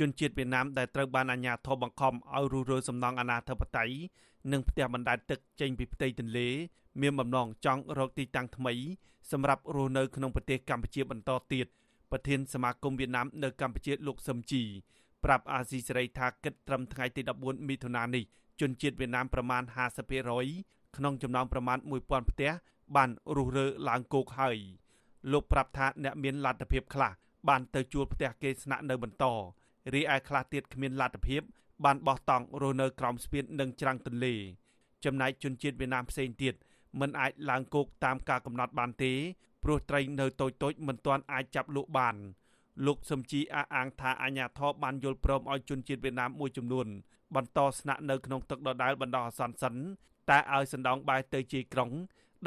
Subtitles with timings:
[0.00, 3.94] ជនជាតិវៀតណាមដែលត្រូវបានអាជ្ញាធរបង្ខំឲ្យរុះរើសំណង់អាណាធិបតេយ្យ
[4.52, 6.48] និងផ្ទះបណ្ដែតទឹកចេញពីផ្ទៃទន្លេ
[7.00, 8.74] មានបំណងចង់រកទីតាំងថ្មី
[9.30, 11.66] សម្រាប់រស់នៅក្នុងប្រទេសកម្ពុជាបន្តទៀត
[12.10, 14.62] ប្រធានសមាគមវៀតណាមនៅកម្ពុជាលោកសឹមជី
[15.24, 18.24] ប្រាប់អាស៊ីសេរីថាគិតត្រឹមថ្ងៃទី14មិថុនានេះ
[18.60, 19.62] ជនជាតិវៀតណាមប្រមាណ
[20.28, 22.52] 50%ក្នុងចំណោមប្រមាណ1000ផ្ទះ
[22.96, 24.56] បានរុះរើឡើងគោកហើយ
[25.32, 27.12] លោកប្រាប់ថាអ្នកមានលទ្ធភាពខ្លះ
[27.48, 29.26] បានទៅជួលផ្ទះគេស្នាក់នៅបន្ត
[29.94, 31.42] រីឯខ្លះទៀតគ្មានលទ្ធភាព
[31.84, 34.34] បានបោះតង់រស់នៅក្រោមស្ពាននិងច្រាំងទន្លេ
[35.04, 36.54] ចំណែកជនជាតិវៀតណាមផ្សេងទៀត
[37.00, 39.12] មិនអាចឡើងគោកតាមការកំណត់បានទេ
[39.64, 42.16] ព្រោះត្រីនៅតូចតូចមិនទាន់អាចចាប់លក់បាន
[42.86, 46.86] លោកសំជីអះអាងថាអាញាធរបានយល់ព្រមឲ្យជនជាតិវៀតណាមមួយចំនួន
[47.34, 49.74] បន្តស្នាក់នៅក្នុងទឹកដដែលបណ្ដោះអាសន្នសិន
[50.30, 51.90] តែឲ្យសណ្ដោងបែរទៅជាក្រុង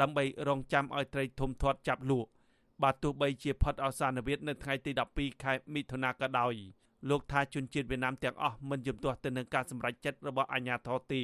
[0.00, 2.30] ដើម្បីរងចាំឲ្យត្រីធំធាត់ចាប់លក់
[2.82, 6.54] បើទោះបីជាផុតអសានវិទ្យនៅថ្ងៃទី12ខែមិថុនាក៏ដោយ
[7.10, 11.22] លោកថាជនជាតិវៀតណាមទាំងអស់មិនជំទាស់ទៅនឹងការសម្រេចចិត្តរបស់អាជ្ញាធរទេ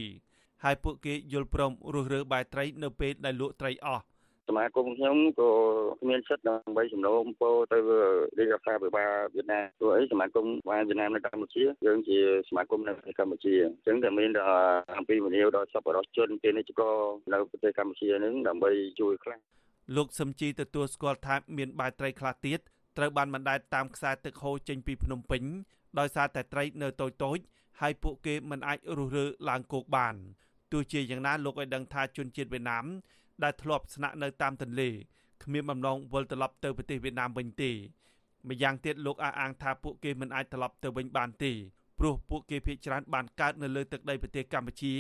[0.65, 4.05] ហើយពួកគេយល់ព្រមរុះរើបែត្រីនៅពេលដែលលក់ត្រីអស់
[4.49, 5.51] សមាគមខ្ញុំក៏
[6.09, 7.79] មានសិទ្ធិដើម្បីសំណូមពរទៅ
[8.39, 14.31] រាជរដ្ឋាភិបាលវៀតណាមព្រោះអីសមាគមវៀតណាមនៅកម្ពុជាយើងជាសមាគមនៅកម្ពុជាអញ្ចឹងតែមាន
[14.99, 16.97] អំពីវិនិយោគដល់សប្បុរសជនពាណិជ្ជករ
[17.33, 19.39] នៅប្រទេសកម្ពុជានឹងដើម្បីជួយខ្លះ
[19.97, 22.61] លោកសឹមជីទទួលស្គាល់ថាមានបាយត្រីខ្លះទៀត
[22.99, 25.43] ត្រូវបានបណ្ដែតតាមខ្សែទឹកហូរចេញពីភ្នំពេញ
[25.99, 27.39] ដោយសារតែត្រីនៅតូចតូច
[27.81, 30.15] ហើយពួកគេមិនអាចរុះរើឡើងគោកបាន
[30.73, 32.85] ទោះជាយ៉ាងណាលោកឲ្យដឹងថាជនជាតិវៀតណាម
[33.43, 34.89] ដែលធ្លាប់ស្នាក់នៅតាមទន្លេ
[35.43, 37.71] គ្មានបំណងវិលត្រឡប់ទៅប្រទេសវៀតណាមវិញទេ
[38.49, 41.53] ម្យ៉ាងទៀតលោកអះអាងថាពួកគេមិនអាចត្រឡប់ទៅវិញបានទេ
[41.99, 44.95] ព្រោះពួកគេភ័យច្រើនបានកើតនៅលើទឹកដីប្រទេសកម្ពុជា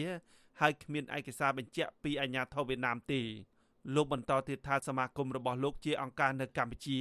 [0.61, 3.21] ហើយគ្មានឯកសារបញ្ជាក់ពីអាជ្ញាធរវៀតណាមទេ
[3.95, 6.99] លោកបន្តទៀតថាសមាគមរបស់លោកជាអង្គការនៅកម្ពុជា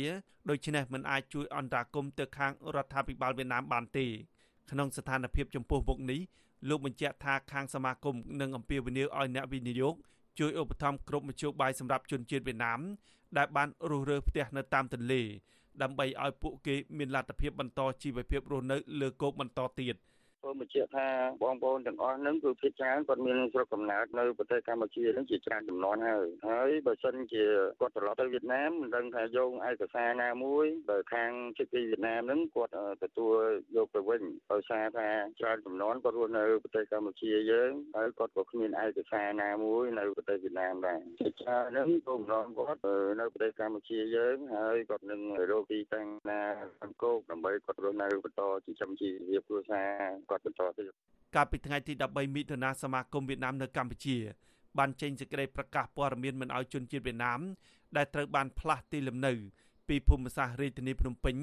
[0.50, 4.06] ដូច្នេះមិនអាចជួយអន្តរាគមន៍ទៅខាងរដ្ឋាភិបាលវៀតណាមបានទេ
[4.72, 6.20] ក្នុងស្ថានភាពចំពោះមុខនេះ
[6.70, 9.96] លោកបញ្ជាក់ថាខាងសមាគមនឹងអំពាវនាវឲ្យអ្នកវិនិយោគ
[10.40, 12.80] ជួយឧបត្ថម្ភគ្រប់មធ្យោបាយសម្រាប់ជនជាតិវៀតណាម
[13.38, 15.22] ដែលបានរុះរើផ្ទះនៅតាមទន្លេ
[15.82, 19.96] ដើម្បីឲ្យពួកគេមានលទ្ធភាពបន្តជីវភាពរស់នៅលើគោកបន្តទៀត។
[20.44, 21.08] សូមបញ្ជាក់ថា
[21.42, 27.44] បងប្អូនទាំងអស់ហ្នឹងគឺភាគច្រើនគាត់មានស្រុកកំណើតនៅប្រទេសកម្ពុជាហ្នឹងជាច្រើនចំនួនហើយហើយបើសិនជា
[27.80, 32.74] គាត់ត្រឡប់ទៅវៀតណាមមិនដឹងថាយកឯកសារណាមួយបើខាងជិតពីវៀតណាមហ្នឹងគាត់
[33.04, 33.36] ទទួល
[33.76, 42.80] យកទៅវិញដោយសារថាច្រើនចំនួនគាត់រស់នៅប្រទេសកម្ពុជាយើងហើយគាត់ក៏គ្មានឯកសារណាមួយនៅប្រទេសវៀតណាមដែរជាច្រើនហ្នឹងគោលបំណងគាត់
[43.20, 45.22] នៅប្រទេសកម្ពុជាយើងហើយគាត់នឹង
[45.52, 46.42] រកទីតាំងណា
[46.84, 50.92] អង្គោកដើម្បីគាត់រស់នៅបន្តចិញ្ចឹមជីវភាពគ្រួសារគាត់បន្តទៀត
[51.36, 54.18] កាលពីថ្ងៃទី13មិថុនាសមាគមវៀតណាមនៅកម្ពុជា
[54.78, 57.40] បានចេញសេចក្តីប្រកាសព័ត៌មានមិនឲ្យជនជាតិវៀតណាម
[57.98, 59.34] ដែលត្រូវបានផ្លាស់ទីលំនៅ
[59.88, 61.36] ពីភូមិសាស្ត្ររាជធានីភ្នំពេញ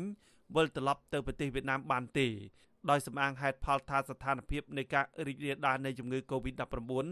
[0.56, 2.26] វិលត្រឡប់ទៅប្រទេសវៀតណាមបានទេ
[2.90, 7.06] ដោយសម្អាងហេតុផលថាស្ថានភាពនៃការរីករាលដាលនៃជំងឺ Covid-19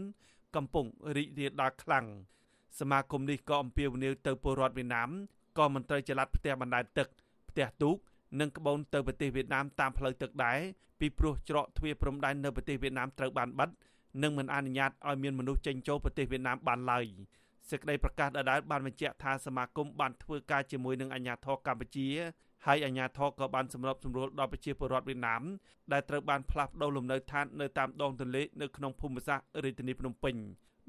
[0.55, 0.85] កំពុង
[1.15, 2.05] រីករាលដាលខ្លាំង
[2.79, 5.09] សមាគមនេះក៏អំពាវនាវទៅពលរដ្ឋវៀតណាម
[5.57, 7.07] ក៏មិនត្រូវចល័តផ្ទះបណ្ដែតទឹក
[7.49, 7.95] ផ្ទះទូក
[8.39, 10.59] និងក្បូនទៅប្រទេសវៀតណាមតាមផ្លូវទឹកដែរ
[10.99, 13.69] ពីព្រោះច្រកទ្វារព្រំដែននៅប្រទេសវៀតណាមត្រូវបានបិទ
[14.23, 17.05] និងមិនអនុញ្ញាតឲ្យមានមនុស្សចេញចូលប្រទេសវៀតណាមបានឡើយ
[17.69, 22.07] សេចក្តីប្រកាសដដែលបានបញ្ជាក់ថាសមាគមបានធ្វើការជាមួយនឹងអាជ្ញាធរកម្ពុជា
[22.65, 25.41] ហើយអាជ្ញាធរក៏បានសម្របសម្រួលដល់ប្រជាពលរដ្ឋវៀតណាម
[25.93, 30.35] ដែលត្រូវបានផ្លាស់ប្តូរលំនៅឋាននៅតាមដងទន្លេនៅក្នុងភូមិសាស្ត្ររាជធានីភ្នំពេញ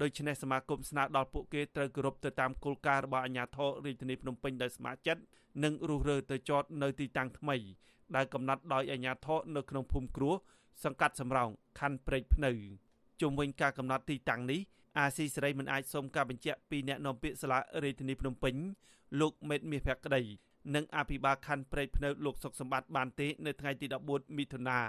[0.03, 5.23] ដូច្នេះសមាគមស្នើដល់ពួកគេត្រូវគោរពទៅតាមគោលការណ៍របស់អាជ្ញាធររាជធានីភ្នំពេញដោយស្ម័គ្រចិត្ត
[5.65, 7.57] និងរុះរើទៅចតនៅទីតាំងថ្មី
[8.17, 10.35] ដែលកំណត់ដោយអាជ្ញាធរនៅក្នុងភូមិគ្រោះ
[10.85, 12.53] សង្កាត់សំរោងខណ្ឌព្រែកភ្នៅ
[13.21, 14.61] ជុំវិញការកំណត់ទីតាំងនេះ
[14.99, 18.55] អាស៊ីសេរីមិនអាចសូមការបញ្ជាក់ពីអ្នកនាំពាក្យសាលារាជធានីភ្នំពេញ
[19.21, 20.23] លោកមេតមាសភក្តី
[20.75, 24.81] និងអភិបាលខណ្ឌព្រែកភ្នៅលោកសុកសម្បត្តិបានទេនៅថ្ងៃទី14មិថុនា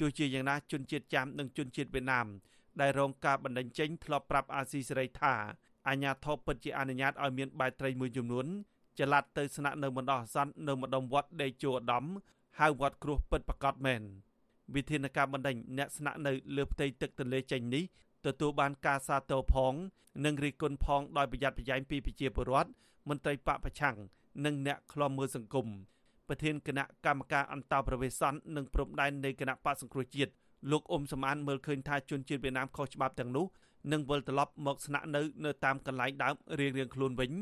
[0.00, 2.26] ទោះជាយ៉ាងណាជនជាតិចាមនិងជនជាតិវៀតណាម
[2.80, 5.34] ដែលរងការបណ្តេញចេញធ្លាប់ប្រាប់អាស៊ីសេរីថា
[5.88, 8.46] អាញាធរពិតជាអនុញ្ញាតឲ្យមានបាយត្រីមួយចំនួន
[8.98, 12.04] ចល័តទៅស្នាក់នៅបណ្ដោះអាសន្ននៅម្ដុំវត្តដេជោឧត្តម
[12.60, 14.02] ហៅវត្តគ្រោះពិតប្រកបមែន
[14.74, 17.84] វិធានការបណ្ដេញអ្នកស្នាក់នៅលើផ្ទៃទឹកទន្លេចេញនេះ
[18.26, 19.74] ទទួលបានការសាទរផង
[20.24, 22.70] និងរិះគន់ផងដោយប្រយ័ត្នប្រយែងពីប្រជាពលរដ្ឋ
[23.08, 23.96] មន្ត្រីបកប្រឆាំង
[24.44, 25.66] និងអ្នកខ្លំមើលសង្គម
[26.28, 30.32] ប្រធានគណៈកម្មការអន្តរប្រវេសន្តនិងព្រំដែននៃគណៈបកសង្គ្រោះជាតិ
[30.70, 33.46] លោកអ៊ុំសំអានមើលឃើញថាជនជាតិវៀតណាមខុសច្បាប់ទាំងនោះ
[33.92, 37.32] នឹងវិលត្រឡប់មកស្នាក់នៅនៅតាមកន្លែងដើមរៀងៗខ្លួនវិញ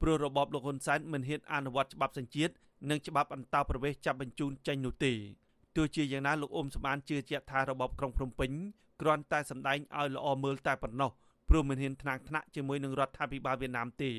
[0.00, 2.52] ព្រោះរបបលោកហ៊ុនសែនមិនហ៊ានអនុវត្តច្បាប់សញ្ជាតិ
[2.90, 5.12] និងច្បាប់អន្តោប្រវេសន៍ចាប់បញ្ជូនចេញនោះទេ
[5.76, 8.50] ទោះជាយ៉ាងណាលោកអ៊ុំសំអានជឿជាក់ថារបបក្រុងភ្នំពេញ
[9.00, 11.10] គ្រាន់តែសម្ដែងឲ្យល្អមើលតែប៉ុណ្ណោះ
[11.48, 14.10] ព្រោះមិនហ៊ានថ្នាំងថ្នាក់ជាមួយនឹងរដ្ឋាភិបាលវៀតណាមទេ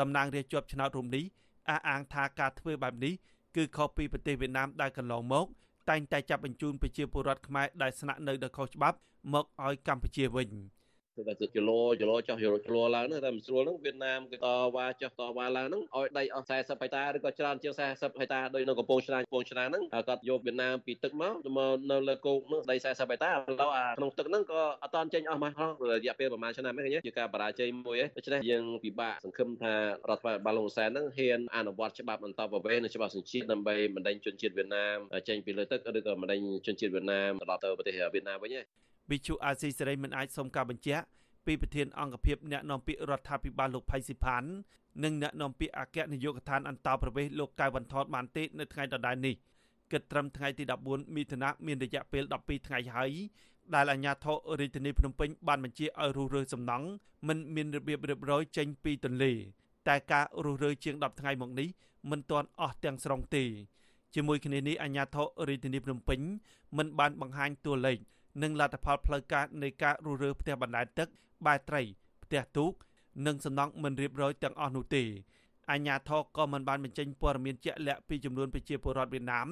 [0.00, 1.24] តំណាងរាជជាប់ឆ្នោតរួមនេះ
[1.68, 3.14] អះអាងថាការធ្វើបែបនេះ
[3.56, 5.46] គឺខុសពីប្រទេសវៀតណាមដែលកន្លងមក
[5.90, 8.96] តែងតែចាប់បញ្ជូនប្រជាពលរដ្ឋខ្មែរដែលស្នាក់នៅដោយខុសច្បាប់
[9.32, 10.48] មកឲ្យកម្ពុជាវិញ។
[11.16, 14.38] គឺតែចលោចលោចោះចលោឡើងហ្នឹងតែមិនស្រួលហ្នឹងវៀតណាមគេត
[14.76, 29.74] វ៉ាចោះតវ៉ាឡើងហ្នឹងឲ្យដីអស់40ហិកតាឬក៏ច្រើនជាង40ហិកតាដោយនៅកំពង់ឆ្នាំងកំពង់ឆ្នាំងហ្នឹងគាត់យកវៀតណាមពីទឹកមកមកនៅលើគោកហ្នឹងដី40ហិកតាឥឡូវអាក្នុងទឹកហ្នឹងក៏អត់តាន់ចេញអស់មកហោះរយៈពេលប្រហែលឆ្នាំហ្នឹងឃើញជាការបរាជ័យមួយឯងដូច្នេះយើងពិបាកសង្ឃឹមថា
[30.10, 34.96] រដ្ឋបាលលោកហ៊ុនសែនហ្នឹងហ៊ានអនុវត្តច្បាប់បន្តប្រវេសនិងច្បាប់សញ្ជាតិដើម្បីបណ្ដេញជនជាតិវៀតណាម
[35.28, 38.64] ចេញពីលើទឹកឬក៏បណ្ដេញជនជាតិវៀតណាមត្រឡប់ទៅប្រទេសវៀតណាមវិញឯង
[39.10, 41.04] វិជូអាស៊ីសេរីមិនអាចសុំការបញ្ជាក់
[41.46, 44.44] ពីប្រធានអង្គភិបអ្នកនាំពាក្យរដ្ឋាភិបាលលោកផៃស៊ីផាន
[45.04, 49.34] និងអ្នកនាំពាក្យអគ្គនាយកដ្ឋានអន្តរប្រវេសលោកកៅវ៉ាន់ថតបានទេនៅថ្ងៃដដែលនេះ
[49.92, 53.12] គិតត្រឹមថ្ងៃទី14មិថុនាមានរយៈពេល12ថ្ងៃហើយ
[53.74, 56.86] ដែលអាជ្ញាធររាជធានីភ្នំពេញបានបញ្ជាឲ្យរុះរើសំណង់
[57.28, 59.32] មិនមានរបៀបរៀបរយចេញពីទន្លេ
[59.88, 61.68] តែការរុះរើជាង10ថ្ងៃមកនេះ
[62.10, 63.44] មិនទាន់អស់ទាំងស្រុងទេ
[64.14, 66.20] ជាមួយគ្នានេះអាជ្ញាធររាជធានីភ្នំពេញ
[66.76, 67.98] មិនបានបង្ហាញតួលេខ
[68.42, 71.08] និងលទ្ធផលផ្លូវការនៃការរុះរើផ្ទះបណ្ដែតទឹក
[71.46, 71.82] បែត្រី
[72.24, 72.72] ផ្ទះទូក
[73.26, 75.04] និងសំណង់មិនរៀបរយទាំងអស់នោះទេ
[75.70, 79.48] អញ្ញាធរក៏មិនបានបញ្ចេញព័ត៌មានជាក់លាក់ពីចំនួនប្រជាពលរដ្ឋវៀតណាម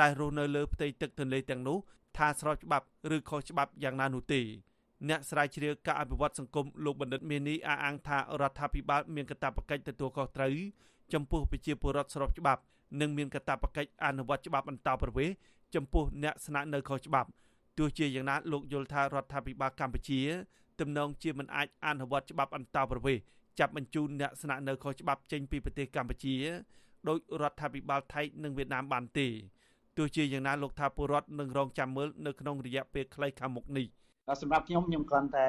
[0.00, 1.78] ដែលរស់នៅលើផ្ទៃទឹកទន្លេទាំងនោះ
[2.16, 2.86] ថាស្របច្បាប់
[3.16, 4.40] ឬខុសច្បាប់យ៉ាងណានោះទេ
[5.08, 10.54] អ្នកស្រាវជ្រាវការអភិវឌ្ឍសង្គមលោកបណ្ឌិតមាននីអះអាងថារដ្ឋាភិបាលមានកាតព្វកិច្ចទទួលខុសត្រូវ
[11.12, 12.60] ចំពោះប្រជាពលរដ្ឋស្របច្បាប់
[13.00, 15.30] និងមានកាតព្វកិច្ចអនុវត្តច្បាប់បន្តប្រវេស
[15.74, 17.28] ចំពោះអ្នកស្នាក់នៅខុសច្បាប់
[17.78, 20.20] ទោះជាយ៉ាងណាលោកយល់ថារដ្ឋាភិបាលកម្ពុជា
[20.80, 23.22] ទំនងជាមិនអាចអនុវត្តច្បាប់អន្តរប្រវេសន៍
[23.58, 26.34] ចាប់បញ្ជូនអ្នកស្នាក់នៅខុសច្បាប់ចេញពីប្រទេសកម្ពុជា
[27.08, 29.26] ដោយរដ្ឋាភិបាលថៃនិងវៀតណាមបានទេ
[29.96, 33.86] ទោះជាយ៉ាងណាលោកថាពលរដ្ឋនឹងរងចាំមើលនៅក្នុងរយៈពេលខ្លីខាងមុខនេះ
[34.42, 35.46] សម្រាប់ខ្ញុំខ្ញុំគ្រាន់តែ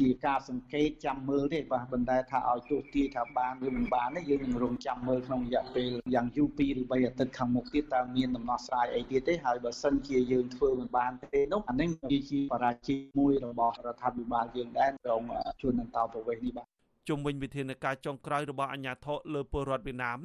[0.00, 15.22] ជាការសង្កេតចាំមើលទេបាទប៉ុន្តែថាឲ្យទោះទាយថាបានឬមិនបានទេយើងនឹងរងចាំមើលក្នុងរយៈពេលយ៉ាងយូរ2ឬ3អាទិត្យខាងមុខទៀតតើមានដំណោះស្រាយអីទៀតទេហើយបើសិនជាយើងធ្វើមិនបានទេនោះអានេះគឺជាបរាជ័យមួយរបស់រដ្ឋាភិបាលយើងដែរក្នុង
[15.60, 16.66] ជួនអន្តោប្រវេសន៍នេះបាទ
[17.08, 20.20] ជុំវិញវិធានការចុងក្រោយរបស់អាជ្ញាធរលើពលរដ្ឋវៀតណាម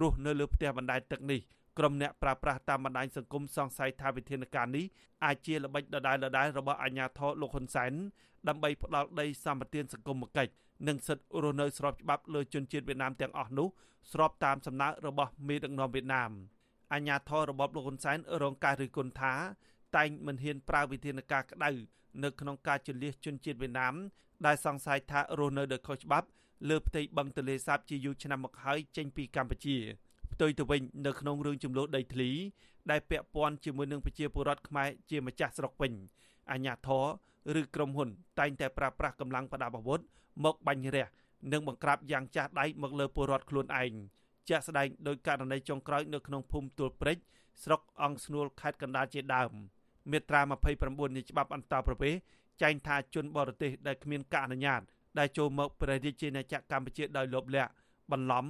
[0.00, 1.40] រស់នៅលើផ្ទះបណ្ដែតទឹកនេះ
[1.78, 4.84] ក្រុមអ្នកប្រើប្រាស់តាមបណ្ដាញសង្គមសង្ស័យថាវិធានការនេះ
[5.24, 7.92] អាចជាល្បិចដដែលដដែលរបស់អាជ្ញាធរលោកហ៊ុនសែន
[8.48, 10.52] ដើម្បីផ្ដាល់ដីសម្បត្តិសង្គមកិច្ច
[10.88, 13.68] និងសិទ្ធិរស់នៅស្របច្បាប់លើជនជាតិវៀតណាមទាំងអស់នោះ
[14.12, 16.30] ស្របតាមសំណើរបស់មេដឹកនាំវៀតណាម
[16.92, 19.32] អាជ្ញាធររបបលោកហ៊ុនសែនរងការរិះគន់ថា
[19.96, 21.70] តែងមិនហ៊ានប្រើវិធានការក្តៅ
[22.24, 23.94] នៅក្នុងការជលៀសជនជាតិវៀតណាម
[24.46, 26.26] ដែលសង្ស័យថារស់នៅដោយខុសច្បាប់
[26.68, 29.78] លើផ្ទៃបឹងទន្លេសាបជាយូរឆ្នាំមកហើយចេញពីកម្ពុជា។
[30.38, 32.30] ផ្ទុយទៅវិញនៅក្នុងរឿងចំនួនដីធ្លី
[32.90, 35.92] ដែលពាក់ព័ន្ធជាមួយនឹងប្រជាពលរដ្ឋខ្មែរជាម្ចាស់ស្រុកវិញ
[36.50, 37.04] អាញាធរ
[37.60, 38.08] ឬក្រុមហ៊ុន
[38.38, 40.00] តែងតែប្រើប្រាស់កម្លាំងប្រដាប់អាវុធ
[40.44, 41.06] មកបាញ់រះ
[41.52, 43.92] និងបង្ក្រាបយ៉ាងចាស់ដៃមកលើពលរដ្ឋខ្លួនឯង
[44.48, 47.18] ជាក់ស្ដែងដោយករណីចុងក្រោយនៅក្នុងភូមិទួលព្រិច
[47.62, 49.50] ស្រុកអង្គស្នួលខេត្តកណ្ដាលជាដើម
[50.10, 50.40] មាត្រា
[50.78, 52.20] 29នៃច្បាប់អន្តរប្រវេសន៍
[52.62, 54.80] ចែងថាជនបរទេសដែលគ្មានការអនុញ្ញាត
[55.18, 57.70] ដែលចូលមកព្រះរាជាណាចក្រកម្ពុជាដោយលបលាក់
[58.12, 58.44] បន្លំ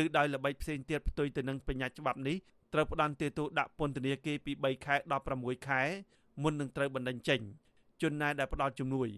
[0.00, 2.36] ឬដោយល្បិចផ្សេងទៀតផ្ទុយទៅនឹងបញ្ញត្តិច្បាប់នេះ
[2.72, 5.82] ត្រូវផ្ដន្ទាទោសដាក់ពន្ធនាគារពី3ខែដល់6ខែ
[6.42, 7.40] មុននឹងត្រូវបណ្តេញចេញ
[8.02, 9.08] ជនណាដែលផ្ដល់ជំនួយ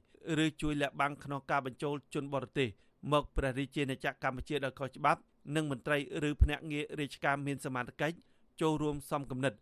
[0.44, 2.68] ឬជួយលាក់បាំងក្នុងការបញ្ចូលជនបរទេស
[3.12, 5.20] មកព្រះរាជាណាចក្រកម្ពុជាដោយខុសច្បាប់
[5.54, 5.98] និងមន្ត្រី
[6.28, 8.16] ឬភ្នាក់ងាររាជការមានសមត្ថកិច្ច
[8.60, 9.54] ចូលរួមសំគំនិត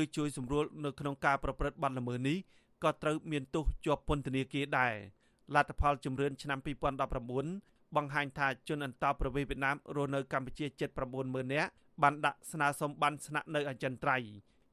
[0.00, 2.38] ឬជួយសម្រួលនៅក្នុងការប្រព្រឹត្តបទល្មើសនេះ
[2.84, 4.94] ក៏ត្រូវមានទោសជាប់ពន្ធនាគារដែរ
[5.54, 11.70] លទ្ធផលជំរឿនឆ្នាំ2019 បង្ហាញថាជនអន្តោប្រវេសន៍វៀតណាមរស់នៅកម្ពុជាជិត90000នាក់
[12.02, 14.30] បានដាក់ស្នើសុំបានស្នាក់នៅអចិន្ត្រៃយ៍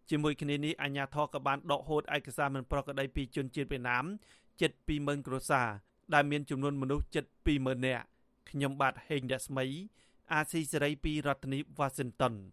[0.09, 4.05] ជាមួយគ្នានេះអាជ្ញាធរក៏បានដកហូតឯកសារមិនប្រក្រតីពីជនជាតិវៀតណាម
[4.61, 5.67] ជិត20000គ្រួសារ
[6.13, 7.25] ដែលមានចំនួនមនុស្សជិត
[7.57, 8.03] 20000នាក់
[8.49, 9.65] ខ្ញុំបាទហេងរស្មី
[10.33, 12.33] អាស៊ីសេរីពីរដ្ឋធានី Washington